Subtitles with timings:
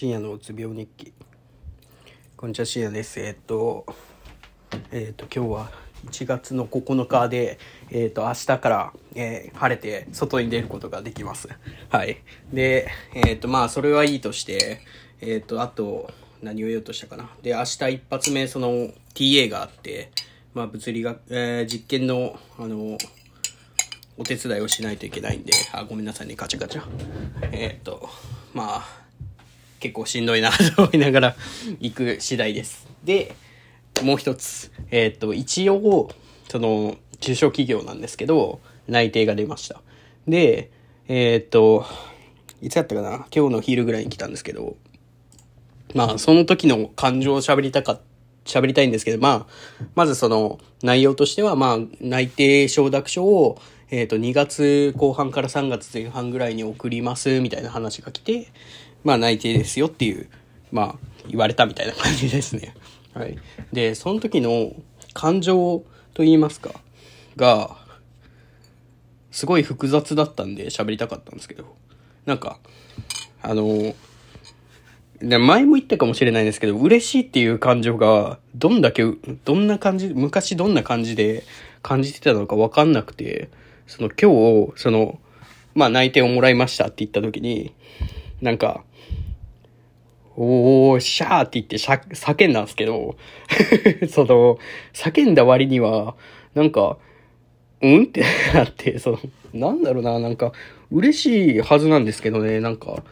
[0.00, 1.12] 深夜のうつ病日記。
[2.34, 3.20] こんにちは深夜です。
[3.20, 3.84] えーっと
[4.90, 5.70] えーっと今日は
[6.06, 7.58] 1月の9日で
[7.90, 11.50] えーっと明日から、えー晴れて外に出ることができます。
[11.90, 12.16] はい。
[12.50, 14.80] でえーっとまあそれはいいとして
[15.20, 16.10] えーっとあと
[16.40, 17.28] 何を言おうとしたかな。
[17.42, 18.70] で明日一発目その
[19.14, 20.12] TA があって
[20.54, 22.96] まあ物理学、えー実験のあの
[24.16, 26.82] お手伝いをしないといけないんで、あ、ごめんなさいね、ガチャガチャ。
[27.52, 28.06] えーっと、
[28.52, 28.99] まあ、
[29.80, 31.36] 結構しんどいなと思いながら
[31.80, 32.86] 行く次第です。
[33.02, 33.34] で、
[34.02, 34.70] もう一つ。
[34.90, 36.10] えーと、一応、
[36.48, 39.82] その、中小企業なんですけど、内定が出ました。
[40.28, 40.70] で、
[41.08, 41.84] えーと、
[42.62, 43.26] いつやったかな？
[43.34, 44.76] 今日の昼ぐらいに来たんですけど、
[45.94, 48.00] まあ、その時の感情を喋りたかっ
[48.44, 53.60] 喋りたいんですけど、まあ、まずその内容としては、まあ、内定承諾書を、
[53.90, 58.48] えっ、と、2月後半から3月前半ぐらいに送ります、みたいな話が来て、
[59.04, 60.28] まあ、内定ですよっていう、
[60.72, 62.74] まあ、言われたみたいな感じですね。
[63.14, 63.38] はい。
[63.72, 64.72] で、その時の
[65.14, 66.70] 感情と言いますか、
[67.36, 67.76] が、
[69.30, 71.76] すごい複雑だったんで喋りたかったんですけど、
[72.26, 72.58] なんか、
[73.42, 73.94] あの、
[75.20, 79.04] で前も言ったかもしれないんですけど、嬉しいっていう感情が、どんだけ、
[79.44, 81.44] どんな感じ、昔どんな感じで
[81.82, 83.50] 感じてたのかわかんなくて、
[83.86, 84.30] その今
[84.66, 85.18] 日、その、
[85.74, 87.74] まあ内定をもらいましたって言った時に、
[88.40, 88.84] なんか、
[90.36, 93.16] おー、シャーって言って叫んだんですけど、
[94.08, 94.58] その、
[94.92, 96.14] 叫んだ割には、
[96.54, 96.96] なんか、
[97.82, 98.22] うんって
[98.54, 99.18] なって、その、
[99.52, 100.52] なんだろうな、なんか、
[100.90, 103.02] 嬉しいはずなんですけどね、なんか、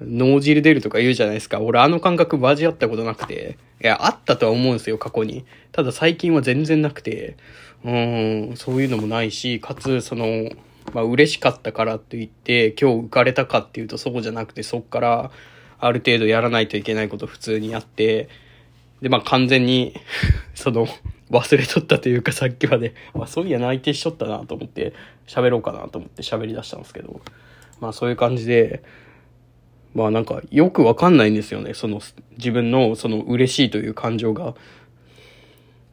[0.00, 1.60] 脳汁出るとか言うじゃないですか。
[1.60, 3.56] 俺あの感覚味わったことなくて。
[3.82, 5.44] いや、あったとは思うんですよ、過去に。
[5.70, 7.36] ただ最近は全然なくて。
[7.84, 10.50] うん、そういうのもないし、かつ、その、
[10.92, 15.30] まあ嬉しかったからといって、今日浮かれたかっていうとそうじゃなくて、そっから、
[15.78, 18.28] ある程度やらないといけないこと普通にやって、
[19.00, 19.94] で、まあ完全に、
[20.54, 20.86] その、
[21.30, 24.92] 忘れとったというかさっきまで、まあそういや内定しとったなと思って、
[25.26, 27.20] 喋ろうかなと思って喋り出したんですけど、
[27.80, 28.82] まあそういう感じで、
[29.94, 31.74] まあなんかよくわかんないんですよね。
[31.74, 32.00] その
[32.36, 34.54] 自分のその嬉しいという感情が。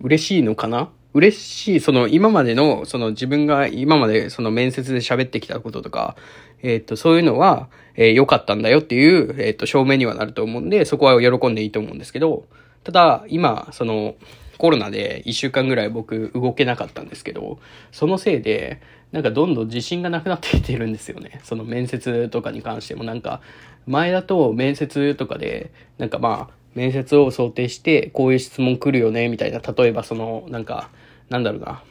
[0.00, 6.14] 嬉しいのかな嬉しい、その今までの、その自分が今までその面接で喋ってきたこととか、
[6.62, 12.44] えっ、と、そういうのは、えー良かったんだよっていう、えっ、と、証明にはなると思うんで、そこは喜んでいいと思うんですけど、
[12.84, 14.16] ただ、今、その、
[14.58, 17.58] コロナで1週間ぐらい僕動けなかったんですけど、
[17.92, 18.82] そのせいで、
[19.12, 21.40] なんかどんどん自信がなくなってきてるんですよね。
[21.44, 23.40] その面接とかに関してもなんか、
[23.86, 30.90] 前だと面接とかで、なんかまあ、面接を想定して、こういう質問来るよね、みたいな、例えばその、なんか、
[31.28, 31.82] なんだろうな、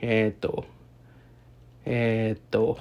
[0.00, 0.64] えーっと、
[1.84, 2.78] えーっと、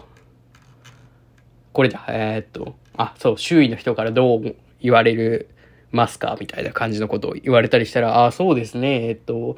[1.72, 5.50] これだ、えーっと、あ、そう、周囲の人からどう言われる
[5.92, 9.58] ますかみたいな感じのことを言われたりしたら、あ、そうですね、えっと、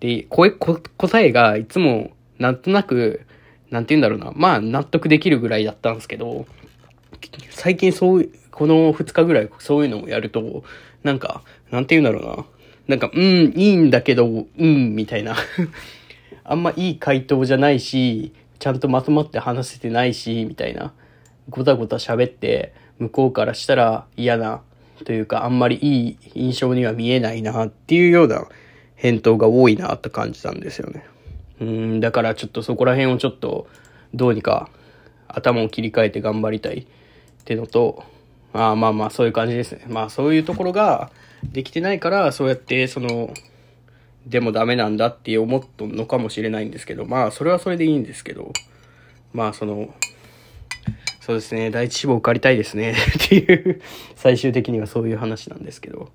[0.00, 3.26] で、こえこ答えがいつも、なんとなく、
[3.70, 6.46] なんて言うんだろうな、まあ、納得できるぐらいだったんですけど、
[7.50, 10.64] 最近そう、この2日ぐらいそういうのをやると、
[11.02, 12.44] なんか、なんて言うんだろうな。
[12.90, 15.36] なんか、うん、いいんだけど、うん、みたいな。
[16.42, 20.92] あんまいい回答じゃないし、ちゃんとまとまって話せてないし、みたいな。
[21.48, 24.62] ごたごた喋って、向こうからしたら嫌な、
[25.04, 28.48] というか、あんまりいい印象には見えないな、っていうような
[28.96, 31.04] 返答が多いな、と感じたんですよね。
[31.60, 33.68] うん、だからちょっとそこら辺をちょっと、
[34.14, 34.68] どうにか
[35.28, 36.84] 頭を切り替えて頑張りたいっ
[37.44, 38.02] てのと、
[38.52, 39.84] あまあまあそういう感じですね。
[39.86, 41.12] まあそういうところが
[41.44, 43.32] できてないから、そうやってその、
[44.26, 48.52] でもダメなんだって思っとんのかもしれないんですけど、まあそれはそれでいいんですけど、
[49.32, 49.94] まあその、
[51.20, 52.92] そうですね、第一志望受かりたいですね
[53.24, 53.80] っていう、
[54.16, 56.10] 最終的にはそういう話なんですけど、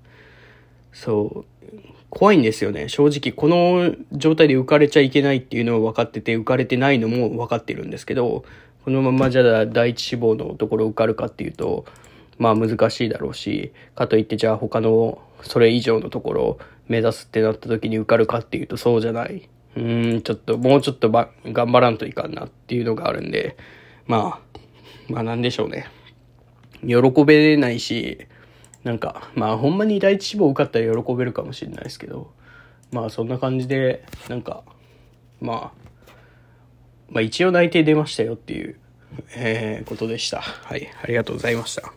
[0.92, 1.66] そう、
[2.10, 2.88] 怖いんですよね。
[2.88, 8.44] 正直、この状態で浮かれちゃいけないっていうのを分かってて、浮かれてないのも分かってるんですけど、
[8.84, 11.84] このままじゃあ第一志望のところ受かるかっていうと、
[12.38, 19.48] まあ難しいだろうし、かといってじゃあ他のそれ以上のところを目指すってなった時に受かるかっていうとそうじゃない。
[19.76, 23.56] うん、ちょっともうちょっとば頑張らんといかんなっていうのがあるんで、
[24.06, 24.58] まあ、
[25.08, 25.86] まあなんでしょうね。
[26.82, 28.26] 喜べないし、
[28.84, 32.30] なんか、まあほんまに第一志望受かったら喜べるかもしれないですけど、
[32.92, 34.62] まあそんな感じで、なんか、
[35.40, 35.90] まあ、
[37.10, 38.78] まあ一応内定出ましたよっていう、
[39.34, 40.40] えーことでした。
[40.40, 41.92] はい、ありがとうございました。